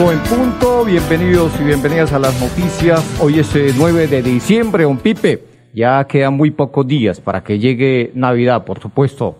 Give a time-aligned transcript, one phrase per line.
[0.00, 3.00] En punto, bienvenidos y bienvenidas a las noticias.
[3.22, 5.44] Hoy es 9 eh, de diciembre, un Pipe.
[5.72, 9.36] Ya quedan muy pocos días para que llegue Navidad, por supuesto.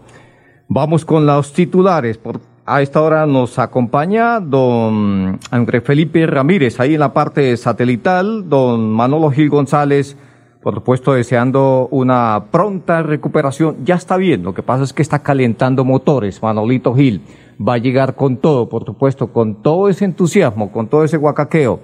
[0.69, 2.19] Vamos con los titulares.
[2.19, 8.49] Por, a esta hora nos acompaña don André Felipe Ramírez, ahí en la parte satelital,
[8.49, 10.17] don Manolo Gil González,
[10.63, 13.79] por supuesto deseando una pronta recuperación.
[13.85, 17.23] Ya está bien, lo que pasa es que está calentando motores, Manolito Gil
[17.61, 21.81] va a llegar con todo, por supuesto, con todo ese entusiasmo, con todo ese guacaqueo.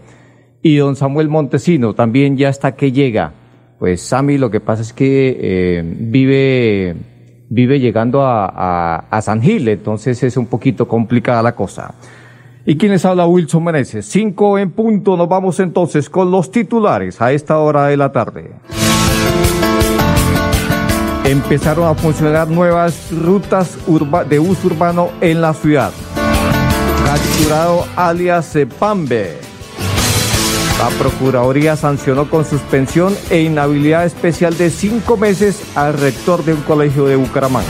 [0.62, 3.32] Y don Samuel Montesino también ya está que llega.
[3.78, 6.94] Pues Sammy lo que pasa es que eh, vive,
[7.48, 11.94] vive llegando a, a, San Gil, entonces es un poquito complicada la cosa.
[12.66, 13.26] ¿Y quién les habla?
[13.26, 14.04] Wilson Meneses.
[14.04, 18.50] Cinco en punto, nos vamos entonces con los titulares a esta hora de la tarde
[21.30, 23.78] empezaron a funcionar nuevas rutas
[24.28, 25.92] de uso urbano en la ciudad.
[27.04, 29.38] Capturado alias Pambe.
[30.78, 36.62] La Procuraduría sancionó con suspensión e inhabilidad especial de cinco meses al rector de un
[36.62, 37.68] colegio de Bucaramanga.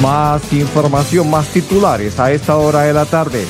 [0.00, 3.44] Más información, más titulares a esta hora de la tarde.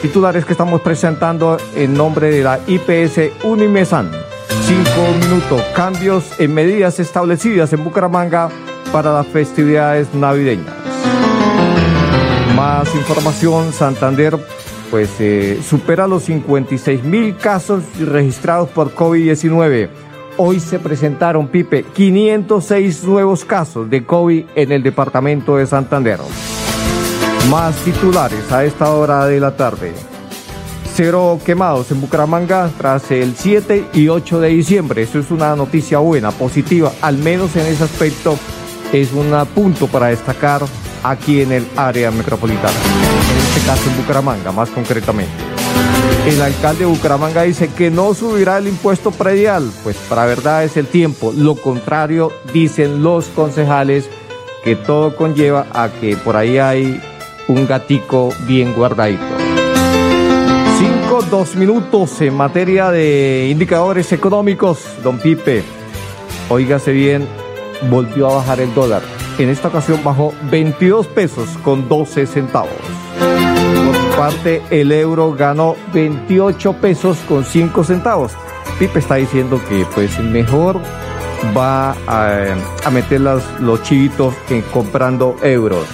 [0.00, 4.29] Titulares que estamos presentando en nombre de la IPS Unimesan.
[4.70, 5.62] Cinco minutos.
[5.74, 8.50] Cambios en medidas establecidas en Bucaramanga
[8.92, 10.72] para las festividades navideñas.
[12.54, 14.38] Más información, Santander
[14.88, 19.88] pues eh, supera los 56 mil casos registrados por COVID-19.
[20.36, 26.20] Hoy se presentaron, Pipe, 506 nuevos casos de COVID en el departamento de Santander.
[27.50, 30.09] Más titulares a esta hora de la tarde
[30.94, 35.02] cero quemados en Bucaramanga tras el 7 y 8 de diciembre.
[35.02, 38.38] Eso es una noticia buena, positiva, al menos en ese aspecto
[38.92, 40.62] es un punto para destacar
[41.02, 45.32] aquí en el área metropolitana, en este caso en Bucaramanga más concretamente.
[46.26, 50.76] El alcalde de Bucaramanga dice que no subirá el impuesto predial, pues para verdad es
[50.76, 51.32] el tiempo.
[51.34, 54.10] Lo contrario dicen los concejales
[54.64, 57.00] que todo conlleva a que por ahí hay
[57.48, 59.39] un gatico bien guardadito
[61.30, 64.84] dos minutos en materia de indicadores económicos.
[65.02, 65.62] Don Pipe,
[66.48, 67.26] oígase bien,
[67.88, 69.02] volvió a bajar el dólar.
[69.38, 72.72] En esta ocasión bajó 22 pesos con 12 centavos.
[73.18, 78.32] Por su parte, el euro ganó 28 pesos con 5 centavos.
[78.78, 80.80] Pipe está diciendo que pues mejor
[81.56, 85.86] va a, meter los chivitos en comprando euros.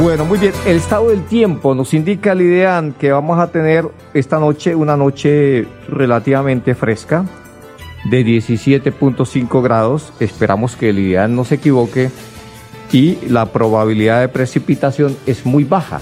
[0.00, 0.52] Bueno, muy bien.
[0.66, 5.66] El estado del tiempo nos indica, Lidean, que vamos a tener esta noche una noche
[5.88, 7.24] relativamente fresca
[8.10, 10.12] de 17.5 grados.
[10.20, 12.10] Esperamos que el Lidean no se equivoque.
[12.92, 16.00] Y la probabilidad de precipitación es muy baja,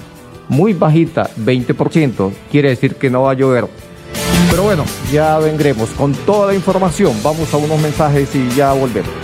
[0.48, 2.32] muy bajita, 20%.
[2.50, 3.66] Quiere decir que no va a llover.
[4.50, 7.14] Pero bueno, ya vendremos con toda la información.
[7.22, 9.23] Vamos a unos mensajes y ya volvemos.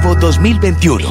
[0.00, 1.10] Nuevo 2021.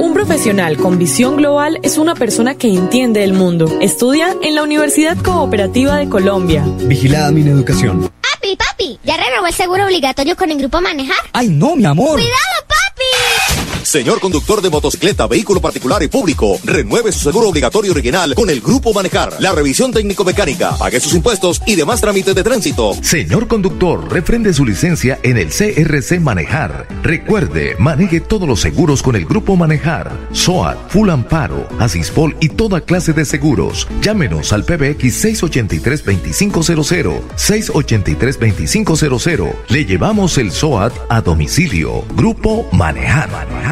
[0.00, 3.66] Un profesional con visión global es una persona que entiende el mundo.
[3.80, 6.64] Estudia en la Universidad Cooperativa de Colombia.
[6.84, 8.12] Vigilada mi educación.
[8.22, 11.16] Papi, papi, ¿ya renovó el seguro obligatorio con el grupo Manejar?
[11.32, 12.12] ¡Ay, no, mi amor!
[12.12, 13.71] ¡Cuidado, papi!
[13.84, 18.60] Señor conductor de motocicleta, vehículo particular y público, renueve su seguro obligatorio original con el
[18.60, 19.34] Grupo Manejar.
[19.40, 22.94] La revisión técnico-mecánica, pague sus impuestos y demás trámites de tránsito.
[23.02, 26.86] Señor conductor, refrende su licencia en el CRC Manejar.
[27.02, 30.12] Recuerde, maneje todos los seguros con el Grupo Manejar.
[30.32, 33.88] SOAT, Full Amparo, Asispol y toda clase de seguros.
[34.00, 37.20] Llámenos al PBX 683-2500.
[37.36, 39.52] 683-2500.
[39.68, 42.04] Le llevamos el SOAT a domicilio.
[42.14, 43.71] Grupo Manejar.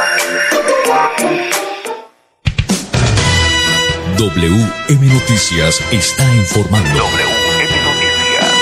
[4.21, 6.89] WM Noticias está informando.
[6.91, 8.53] WM Noticias.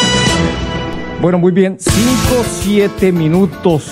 [1.20, 1.76] Bueno, muy bien.
[1.78, 3.84] 5, 7 minutos.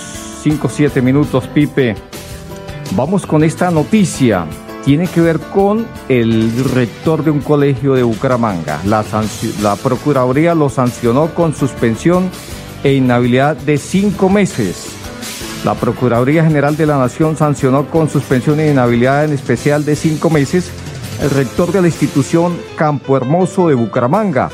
[0.44, 1.98] 5, 7 minutos, Pipe.
[2.92, 4.46] Vamos con esta noticia.
[4.86, 8.80] Tiene que ver con el rector de un colegio de Bucaramanga.
[8.86, 9.04] La,
[9.62, 12.30] la Procuraduría lo sancionó con suspensión
[12.82, 14.88] e inhabilidad de cinco meses.
[15.66, 20.30] La Procuraduría General de la Nación sancionó con suspensión e inhabilidad en especial de cinco
[20.30, 20.72] meses
[21.22, 24.50] el rector de la institución Campo Hermoso de Bucaramanga,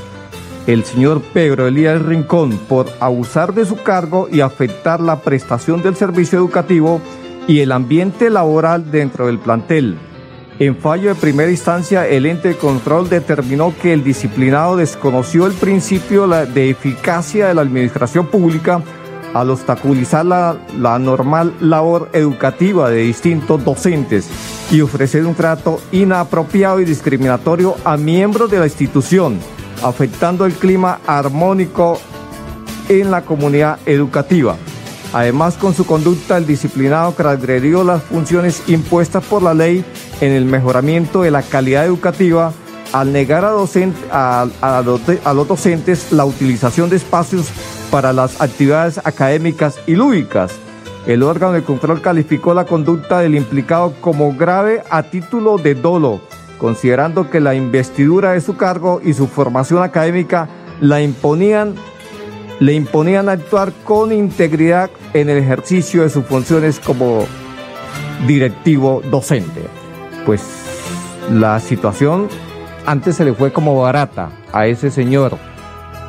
[0.65, 5.95] el señor Pedro Elías Rincón, por abusar de su cargo y afectar la prestación del
[5.95, 7.01] servicio educativo
[7.47, 9.97] y el ambiente laboral dentro del plantel.
[10.59, 15.53] En fallo de primera instancia, el ente de control determinó que el disciplinado desconoció el
[15.53, 18.81] principio de eficacia de la administración pública
[19.33, 24.27] al obstaculizar la, la, normal labor educativa de distintos docentes
[24.71, 29.39] y ofrecer un trato inapropiado y discriminatorio a miembros de la institución,
[29.81, 31.99] afectando el clima armónico
[32.89, 34.55] en la comunidad educativa.
[35.13, 39.85] Además, con su conducta, el disciplinado transgredió las funciones impuestas por la ley
[40.21, 42.51] en el mejoramiento de la calidad educativa
[42.93, 43.53] al negar a,
[44.11, 47.47] a, a los docentes la utilización de espacios
[47.93, 50.55] para las actividades académicas y lúdicas.
[51.05, 56.19] El órgano de control calificó la conducta del implicado como grave a título de dolo,
[56.57, 60.49] considerando que la investidura de su cargo y su formación académica
[60.81, 61.75] imponían,
[62.59, 67.27] le imponían actuar con integridad en el ejercicio de sus funciones como
[68.25, 69.67] directivo docente.
[70.25, 70.41] Pues
[71.31, 72.27] la situación
[72.87, 75.37] antes se le fue como barata a ese señor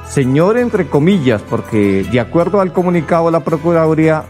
[0.09, 4.25] señor entre comillas, porque de acuerdo al comunicado de la Procuraduría,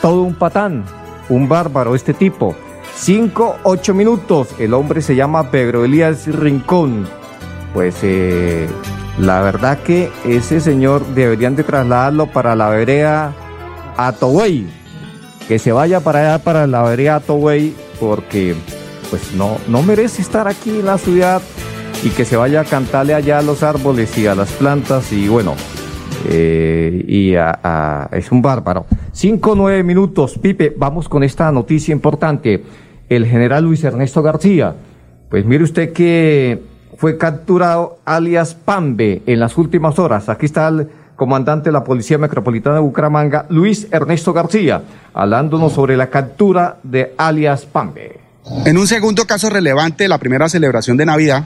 [0.00, 0.84] todo un patán,
[1.28, 2.54] un bárbaro este tipo.
[2.96, 7.08] Cinco, ocho minutos, el hombre se llama Pedro Elías Rincón.
[7.72, 8.68] Pues eh,
[9.18, 13.32] la verdad que ese señor deberían de trasladarlo para la vereda
[13.96, 14.66] Atobuey,
[15.48, 18.54] que se vaya para allá para la vereda Atobuey, porque
[19.10, 21.42] pues no, no merece estar aquí en la ciudad
[22.04, 25.26] y que se vaya a cantarle allá a los árboles y a las plantas y
[25.26, 25.54] bueno,
[26.28, 27.34] eh, y
[28.16, 28.84] es un bárbaro.
[29.12, 32.62] Cinco, nueve minutos, Pipe, vamos con esta noticia importante.
[33.08, 34.74] El general Luis Ernesto García,
[35.30, 36.62] pues mire usted que
[36.98, 40.28] fue capturado alias Pambe en las últimas horas.
[40.28, 40.72] Aquí está
[41.16, 44.82] comandante de la Policía Metropolitana de Bucaramanga, Luis Ernesto García,
[45.14, 48.20] hablándonos sobre la captura de alias Pambe.
[48.66, 51.44] En un segundo caso relevante, la primera celebración de Navidad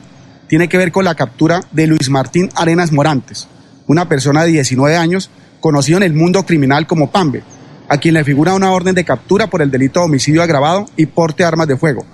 [0.48, 3.48] tiene que ver con la captura de Luis Martín Arenas Morantes,
[3.86, 7.42] una persona de 19 años conocido en el mundo criminal como Pambe,
[7.88, 11.06] a quien le figura una orden de captura por el delito de homicidio agravado y
[11.06, 12.04] porte de armas de fuego.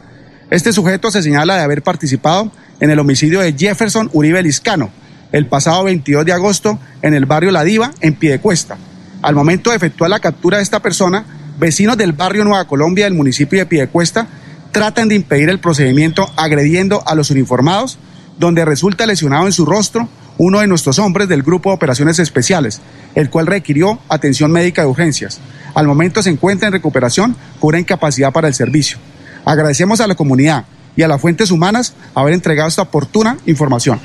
[0.50, 2.50] Este sujeto se señala de haber participado
[2.80, 4.90] en el homicidio de Jefferson Uribe Liscano
[5.34, 8.78] el pasado 22 de agosto en el barrio La Diva, en Piedecuesta.
[9.20, 11.24] Al momento de efectuar la captura de esta persona,
[11.58, 14.28] vecinos del barrio Nueva Colombia del municipio de Piedecuesta
[14.70, 17.98] tratan de impedir el procedimiento agrediendo a los uniformados,
[18.38, 22.80] donde resulta lesionado en su rostro uno de nuestros hombres del Grupo de Operaciones Especiales,
[23.14, 25.40] el cual requirió atención médica de urgencias.
[25.74, 28.98] Al momento se encuentra en recuperación con una incapacidad para el servicio.
[29.44, 30.64] Agradecemos a la comunidad
[30.96, 34.00] y a las fuentes humanas haber entregado esta oportuna información.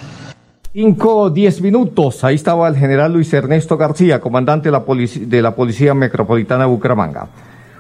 [0.72, 2.24] Cinco, diez minutos.
[2.24, 6.70] Ahí estaba el general Luis Ernesto García, comandante de la, de la Policía Metropolitana de
[6.70, 7.28] Bucaramanga.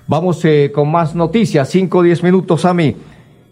[0.08, 1.70] Vamos eh, con más noticias.
[1.70, 2.96] Cinco, diez minutos, a mí.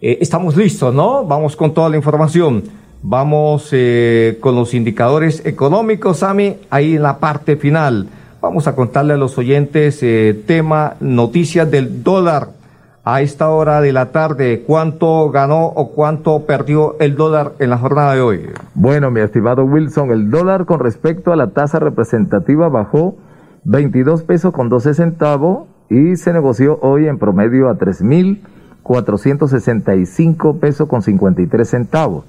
[0.01, 1.23] Eh, estamos listos, ¿no?
[1.23, 2.63] Vamos con toda la información.
[3.09, 8.09] Vamos eh, con los indicadores económicos, Sami, ahí en la parte final.
[8.41, 12.49] Vamos a contarle a los oyentes eh, tema noticias del dólar
[13.05, 14.65] a esta hora de la tarde.
[14.67, 18.49] ¿Cuánto ganó o cuánto perdió el dólar en la jornada de hoy?
[18.73, 23.15] Bueno, mi estimado Wilson, el dólar con respecto a la tasa representativa bajó
[23.63, 31.01] 22 pesos con 12 centavos y se negoció hoy en promedio a 3.465 pesos con
[31.01, 32.25] 53 centavos.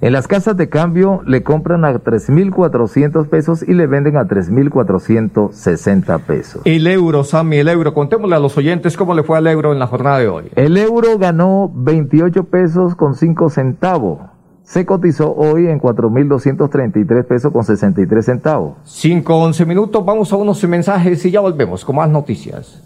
[0.00, 6.20] En las casas de cambio le compran a 3.400 pesos y le venden a 3.460
[6.20, 6.60] pesos.
[6.66, 7.94] El euro, Sammy, el euro.
[7.94, 10.50] Contémosle a los oyentes cómo le fue al euro en la jornada de hoy.
[10.54, 14.20] El euro ganó 28 pesos con 5 centavos.
[14.64, 18.76] Se cotizó hoy en 4.233 pesos con 63 centavos.
[18.84, 20.04] 5, 11 minutos.
[20.04, 22.82] Vamos a unos mensajes y ya volvemos con más noticias.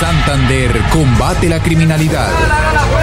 [0.00, 2.28] Santander combate la criminalidad.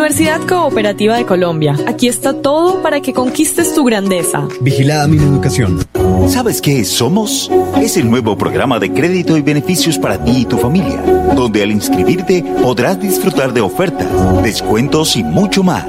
[0.00, 1.76] Universidad Cooperativa de Colombia.
[1.86, 4.48] Aquí está todo para que conquistes tu grandeza.
[4.62, 5.86] Vigilada mi educación.
[6.26, 7.50] ¿Sabes qué Somos?
[7.82, 11.02] Es el nuevo programa de crédito y beneficios para ti y tu familia,
[11.36, 14.08] donde al inscribirte podrás disfrutar de ofertas,
[14.42, 15.84] descuentos y mucho más.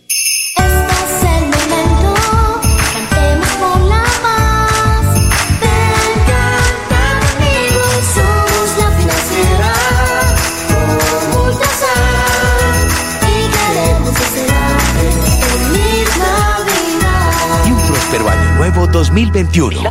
[19.05, 19.83] 2021.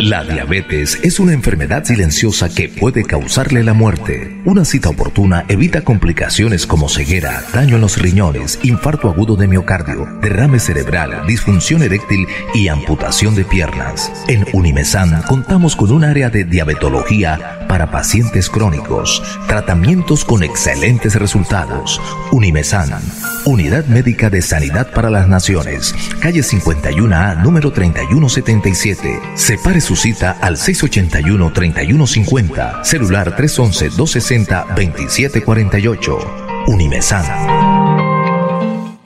[0.00, 4.42] La diabetes es una enfermedad silenciosa que puede causarle la muerte.
[4.44, 10.06] Una cita oportuna evita complicaciones como ceguera, daño en los riñones, infarto agudo de miocardio,
[10.20, 14.12] derrame cerebral, disfunción eréctil y amputación de piernas.
[14.28, 21.98] En Unimesan contamos con un área de diabetología para pacientes crónicos, tratamientos con excelentes resultados.
[22.30, 22.90] Unimesan,
[23.46, 29.18] Unidad Médica de Sanidad para las Naciones, calle 51A, número 3177.
[29.36, 36.18] Separe su cita al 681-3150, celular 311-260-2748.
[36.66, 37.24] Unimesan.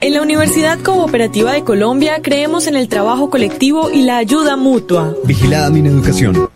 [0.00, 5.14] En la Universidad Cooperativa de Colombia creemos en el trabajo colectivo y la ayuda mutua.
[5.24, 6.55] Vigilada mi educación.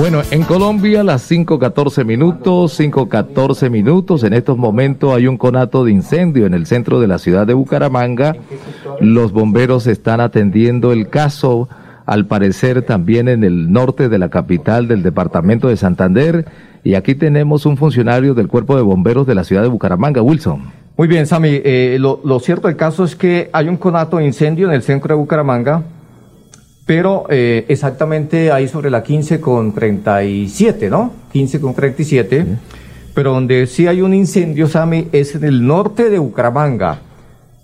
[0.00, 4.24] Bueno, en Colombia las 5.14 minutos, 5.14 minutos.
[4.24, 7.52] En estos momentos hay un conato de incendio en el centro de la ciudad de
[7.52, 8.34] Bucaramanga.
[8.98, 11.68] Los bomberos están atendiendo el caso,
[12.06, 16.46] al parecer también en el norte de la capital del departamento de Santander.
[16.82, 20.62] Y aquí tenemos un funcionario del cuerpo de bomberos de la ciudad de Bucaramanga, Wilson.
[20.96, 21.60] Muy bien, Sami.
[21.62, 24.80] Eh, lo, lo cierto del caso es que hay un conato de incendio en el
[24.80, 25.82] centro de Bucaramanga
[26.86, 31.12] pero eh, exactamente ahí sobre la 15 con 37, ¿no?
[31.32, 32.46] 15 con 37,
[33.14, 36.98] pero donde sí hay un incendio, Sami, es en el norte de Bucaramanga.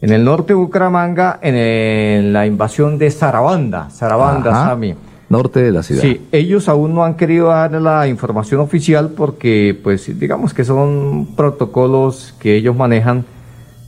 [0.01, 4.95] En el norte de Bucaramanga, en, la invasión de Sarabanda, Sarabanda, Sami.
[5.29, 6.03] Norte de la ciudad.
[6.03, 11.31] Sí, ellos aún no han querido dar la información oficial porque, pues, digamos que son
[11.35, 13.25] protocolos que ellos manejan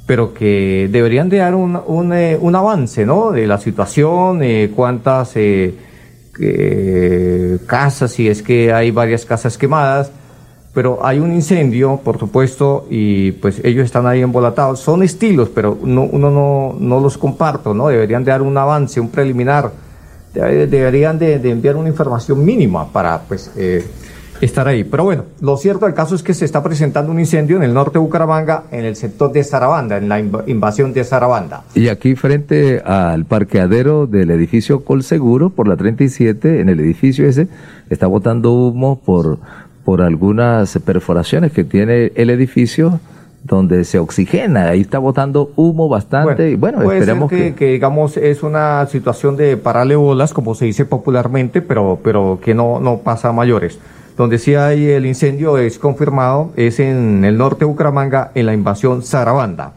[0.09, 3.31] pero que deberían de dar un, un, eh, un avance, ¿no?
[3.31, 5.75] De la situación, eh, cuántas eh,
[7.67, 10.11] casas, si es que hay varias casas quemadas,
[10.73, 14.81] pero hay un incendio, por supuesto, y pues ellos están ahí embolatados.
[14.81, 17.89] Son estilos, pero no, uno no, no los comparto, ¿no?
[17.89, 19.71] Deberían de dar un avance, un preliminar,
[20.33, 23.51] deberían de, de enviar una información mínima para, pues,
[24.41, 24.85] estar ahí.
[24.85, 27.75] Pero bueno, lo cierto del caso es que se está presentando un incendio en el
[27.75, 31.65] norte de Bucaramanga, en el sector de Sarabanda, en la invasión de Sarabanda.
[31.75, 37.49] Y aquí frente al parqueadero del edificio Colseguro, por la 37, en el edificio ese,
[37.91, 39.39] está botando humo por,
[39.85, 43.01] por algunas perforaciones que tiene el edificio
[43.45, 48.43] donde se oxigena, ahí está botando humo bastante, y bueno, esperemos que, que, digamos es
[48.43, 53.29] una situación de parale bolas, como se dice popularmente, pero, pero que no, no pasa
[53.29, 53.79] a mayores
[54.19, 58.53] donde sí hay el incendio es confirmado, es en el norte de Bucaramanga, en la
[58.53, 59.75] invasión Sarabanda.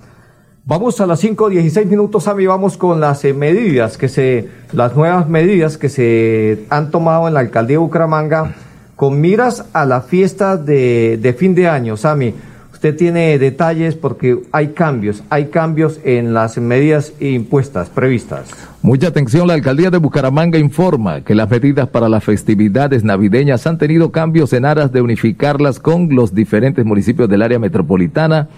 [0.66, 5.30] Vamos a las 5.16 minutos, Sami, vamos con las eh, medidas que se, las nuevas
[5.30, 8.56] medidas que se han tomado en la alcaldía de Bucaramanga
[8.96, 12.34] con miras a la fiesta de, de fin de año, Sami.
[12.82, 18.50] Usted tiene detalles porque hay cambios, hay cambios en las medidas impuestas, previstas.
[18.82, 23.78] Mucha atención, la alcaldía de Bucaramanga informa que las medidas para las festividades navideñas han
[23.78, 28.50] tenido cambios en aras de unificarlas con los diferentes municipios del área metropolitana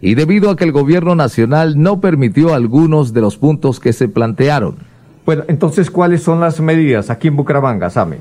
[0.00, 4.06] y debido a que el gobierno nacional no permitió algunos de los puntos que se
[4.06, 4.76] plantearon.
[5.26, 8.18] Bueno, entonces, ¿cuáles son las medidas aquí en Bucaramanga, Same?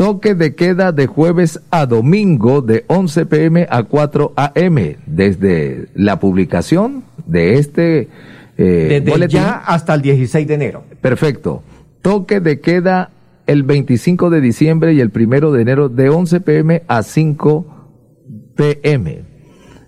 [0.00, 4.96] Toque de queda de jueves a domingo de 11 pm a 4 am.
[5.04, 8.08] Desde la publicación de este
[8.56, 10.84] eh, Desde ya hasta el 16 de enero.
[11.02, 11.62] Perfecto.
[12.00, 13.10] Toque de queda
[13.46, 17.66] el 25 de diciembre y el 1 de enero de 11 pm a 5
[18.56, 19.22] pm.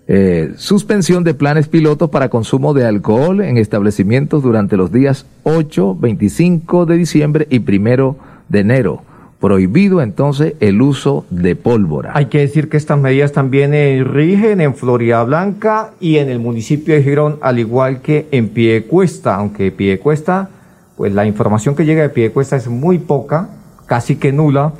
[0.05, 5.95] Eh, suspensión de planes pilotos para consumo de alcohol en establecimientos durante los días 8,
[5.95, 8.15] 25 de diciembre y 1
[8.49, 9.12] de enero
[9.43, 12.13] prohibido entonces el uso de pólvora.
[12.15, 16.39] Hay que decir que estas medidas también eh, rigen en Florida Blanca y en el
[16.39, 20.47] municipio de Girón, al igual que en Piedecuesta, aunque Piedecuesta,
[20.95, 23.49] pues la información que llega de Piedecuesta es muy poca,
[23.85, 24.71] casi que nula,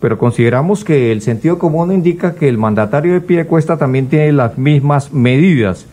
[0.00, 4.58] pero consideramos que el sentido común indica que el mandatario de Piedecuesta también tiene las
[4.58, 5.86] mismas medidas,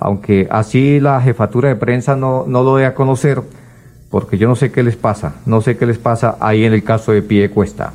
[0.00, 3.40] aunque así la jefatura de prensa no, no lo dé a conocer
[4.10, 6.82] porque yo no sé qué les pasa, no sé qué les pasa ahí en el
[6.82, 7.92] caso de Pie Cuesta.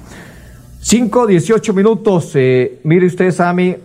[0.82, 3.76] 5, 18 minutos, eh, mire usted, Sami,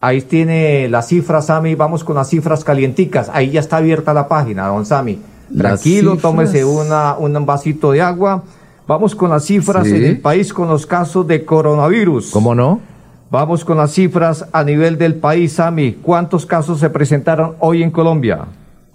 [0.00, 4.28] ahí tiene las cifras, Sami, vamos con las cifras calienticas, ahí ya está abierta la
[4.28, 5.18] página, don Sami.
[5.56, 8.42] Tranquilo, tómese una, un vasito de agua.
[8.86, 12.30] Vamos con las cifras en el país con los casos de coronavirus.
[12.30, 12.80] ¿Cómo no?
[13.30, 15.94] Vamos con las cifras a nivel del país, Sami.
[15.94, 18.46] ¿Cuántos casos se presentaron hoy en Colombia?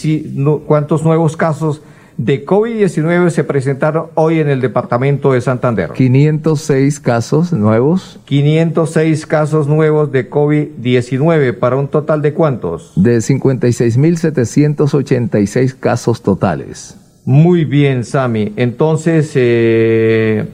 [0.68, 1.82] ¿cuántos nuevos casos
[2.24, 5.92] de COVID-19 se presentaron hoy en el departamento de Santander.
[5.92, 8.20] 506 casos nuevos.
[8.26, 12.92] 506 casos nuevos de COVID-19 para un total de cuántos?
[12.94, 16.98] De 56.786 casos totales.
[17.24, 18.52] Muy bien, Sami.
[18.56, 20.44] Entonces, eh,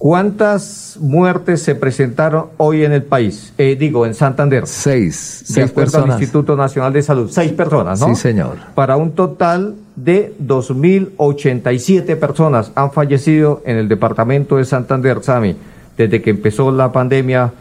[0.00, 3.52] ¿Cuántas muertes se presentaron hoy en el país?
[3.58, 4.66] Eh, digo, en Santander.
[4.66, 5.44] Seis.
[5.46, 6.20] De Seis acuerdo al personas.
[6.22, 7.28] Instituto Nacional de Salud.
[7.30, 8.08] Seis personas, ¿no?
[8.08, 8.56] Sí, señor.
[8.74, 15.56] Para un total de 2.087 personas han fallecido en el departamento de Santander, Sami,
[15.96, 17.52] desde que empezó la pandemia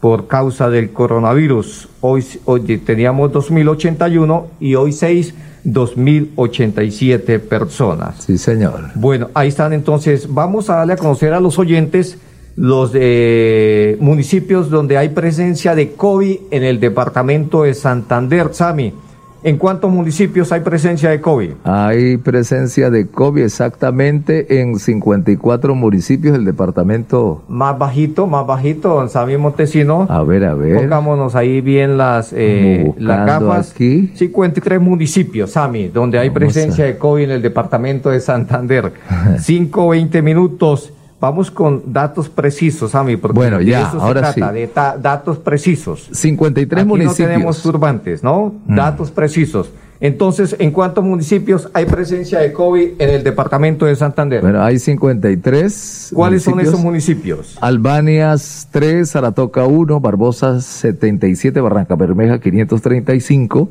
[0.00, 1.88] por causa del coronavirus.
[2.00, 8.24] Hoy, hoy teníamos 2.081 y hoy 6, 2.087 personas.
[8.24, 8.90] Sí, señor.
[8.94, 10.32] Bueno, ahí están entonces.
[10.32, 12.18] Vamos a darle a conocer a los oyentes
[12.56, 18.94] los eh, municipios donde hay presencia de COVID en el departamento de Santander, Sami.
[19.42, 21.50] ¿En cuántos municipios hay presencia de COVID?
[21.64, 27.42] Hay presencia de COVID exactamente en 54 municipios del departamento.
[27.48, 30.06] Más bajito, más bajito, don Sami Montesino.
[30.08, 30.76] A ver, a ver.
[30.76, 33.70] Pongámonos ahí bien las, eh, las Buscando gafas.
[33.72, 34.10] aquí.
[34.14, 38.92] 53 municipios, Sami, donde hay Vamos presencia de COVID en el departamento de Santander.
[39.38, 40.92] 5, 20 minutos.
[41.18, 44.60] Vamos con datos precisos, Sami, porque Bueno, ya, eso ahora se trata, sí.
[44.60, 46.08] de datos precisos.
[46.12, 47.18] 53 Aquí municipios.
[47.28, 48.54] no tenemos turbantes, ¿no?
[48.66, 48.76] Mm.
[48.76, 49.70] Datos precisos.
[49.98, 54.42] Entonces, ¿en cuántos municipios hay presencia de COVID en el departamento de Santander?
[54.42, 56.10] Bueno, hay 53.
[56.14, 57.56] ¿Cuáles son esos municipios?
[57.62, 63.70] Albanias 3, Saratoga 1, Barbosa 77, Barranca Bermeja 535,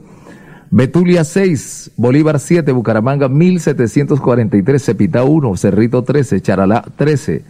[0.71, 7.43] Betulia 6, Bolívar 7, Bucaramanga 1743, Cepita 1, Cerrito 13, Charalá 13,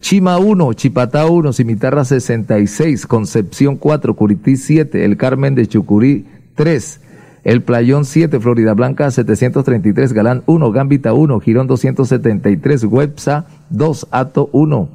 [0.00, 7.00] Chima 1, Chipatá 1, Cimitarra 66, Concepción 4, Curití 7, El Carmen de Chucurí 3,
[7.44, 14.50] El Playón 7, Florida Blanca 733, Galán 1, Gambita 1, Girón 273, Websa 2, Ato
[14.52, 14.88] 1,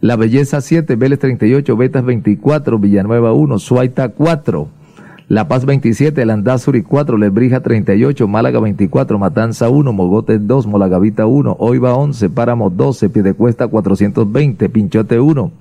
[0.00, 4.79] La Belleza 7, Vélez 38, Betas 24, Villanueva 1, Suaita 4,
[5.30, 11.54] La Paz 27, Landazuri 4, Lebrija 38, Málaga 24, Matanza 1, Mogote 2, Molagavita 1,
[11.60, 15.52] Oiva 11, Páramo 12, Piedecuesta 420, Pinchote 1,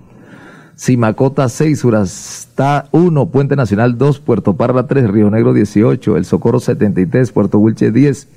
[0.73, 6.59] Simacota 6, Surastá 1, Puente Nacional 2, Puerto Parra 3, Río Negro 18, El Socorro
[6.59, 8.27] 73, Puerto Wilche 10,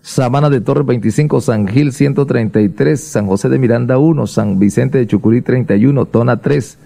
[0.00, 5.06] Sabana de Torres 25, San Gil 133, San José de Miranda 1, San Vicente de
[5.06, 6.78] Chucurí 31, Tona 3,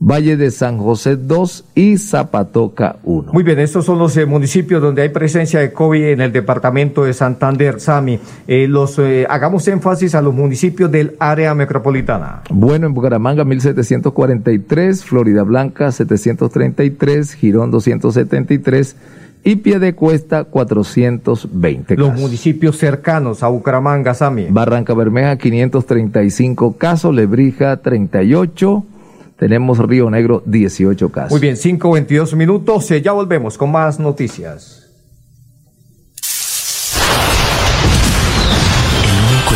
[0.00, 3.32] Valle de San José 2 y Zapatoca 1.
[3.32, 7.02] Muy bien, estos son los eh, municipios donde hay presencia de COVID en el departamento
[7.04, 8.20] de Santander, Sami.
[8.46, 12.42] Eh, los, eh, hagamos énfasis a los municipios del área metropolitana.
[12.48, 18.94] Bueno, en Bucaramanga 1743, Florida Blanca 733, Girón 273
[19.42, 21.96] y Piedecuesta 420.
[21.96, 22.22] Los casos.
[22.22, 24.46] municipios cercanos a Bucaramanga, Sami.
[24.48, 28.84] Barranca Bermeja 535 casos, Lebrija 38,
[29.38, 31.30] tenemos Río Negro 18 casos.
[31.30, 32.88] Muy bien, 5.22 minutos.
[32.88, 34.87] ya volvemos con más noticias.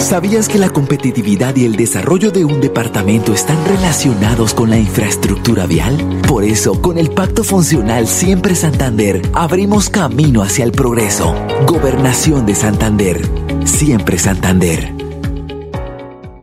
[0.00, 5.66] ¿Sabías que la competitividad y el desarrollo de un departamento están relacionados con la infraestructura
[5.66, 6.22] vial?
[6.26, 11.34] Por eso, con el Pacto Funcional Siempre Santander, abrimos camino hacia el progreso.
[11.66, 13.20] Gobernación de Santander.
[13.64, 14.92] Siempre Santander.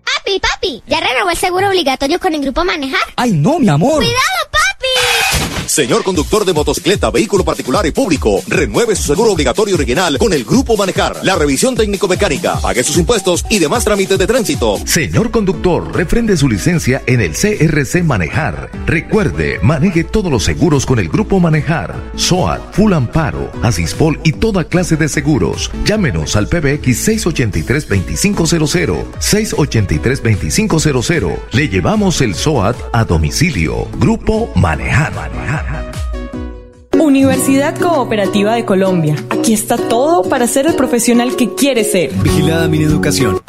[0.05, 3.01] Papi, papi, ¿ya renovó el seguro obligatorio con el grupo Manejar?
[3.15, 3.97] Ay, no, mi amor.
[3.97, 4.66] ¡Cuidado, papi!
[5.77, 10.43] Señor conductor de motocicleta, vehículo particular y público, renueve su seguro obligatorio original con el
[10.43, 11.19] Grupo Manejar.
[11.21, 14.79] La revisión técnico-mecánica, pague sus impuestos y demás trámites de tránsito.
[14.87, 18.71] Señor conductor, refrende su licencia en el CRC Manejar.
[18.87, 21.95] Recuerde, maneje todos los seguros con el Grupo Manejar.
[22.15, 25.69] SOAT, Full Amparo, Asispol y toda clase de seguros.
[25.85, 29.03] Llámenos al PBX 683-2500.
[29.19, 31.37] 683-2500.
[31.51, 33.87] Le llevamos el SOAT a domicilio.
[33.99, 35.66] Grupo Manejar.
[35.69, 35.96] hat.
[37.17, 39.15] Universidad Cooperativa de Colombia.
[39.31, 42.11] Aquí está todo para ser el profesional que quiere ser.
[42.13, 43.41] Vigilada mi educación.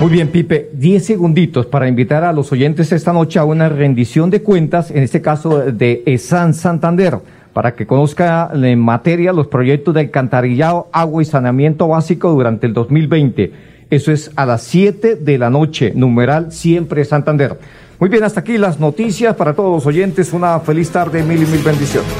[0.00, 4.30] Muy bien, Pipe, 10 segunditos para invitar a los oyentes esta noche a una rendición
[4.30, 7.18] de cuentas, en este caso de ESAN Santander,
[7.52, 12.72] para que conozca en materia los proyectos de alcantarillado, agua y saneamiento básico durante el
[12.72, 13.52] 2020.
[13.90, 17.58] Eso es a las 7 de la noche, numeral siempre Santander.
[17.98, 20.32] Muy bien, hasta aquí las noticias para todos los oyentes.
[20.32, 22.10] Una feliz tarde, mil y mil bendiciones.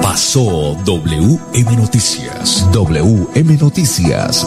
[0.00, 2.68] Pasó WM Noticias.
[2.72, 4.46] WM Noticias.